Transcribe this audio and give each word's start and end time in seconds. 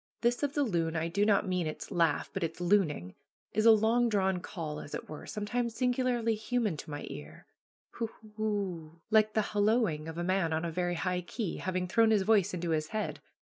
This 0.21 0.41
of 0.41 0.53
the 0.55 0.63
loon 0.63 0.95
I 0.95 1.07
do 1.09 1.27
not 1.27 1.47
mean 1.47 1.67
its 1.67 1.91
laugh, 1.91 2.31
but 2.33 2.43
its 2.43 2.59
looning 2.59 3.13
is 3.53 3.67
a 3.67 3.71
long 3.71 4.09
drawn 4.09 4.39
call, 4.39 4.79
as 4.79 4.95
it 4.95 5.07
were, 5.07 5.27
sometimes 5.27 5.75
singularly 5.75 6.33
human 6.33 6.75
to 6.77 6.89
my 6.89 7.05
ear 7.07 7.45
hoo 7.91 8.07
hoo 8.19 8.35
ooooo, 8.39 9.01
like 9.11 9.33
the 9.33 9.43
hallooing 9.53 10.07
of 10.07 10.17
a 10.17 10.23
man 10.23 10.53
on 10.53 10.65
a 10.65 10.71
very 10.71 10.95
high 10.95 11.21
key, 11.21 11.57
having 11.57 11.87
thrown 11.87 12.09
his 12.09 12.23
voice 12.23 12.51
into 12.51 12.71
his 12.71 12.87
head. 12.87 13.19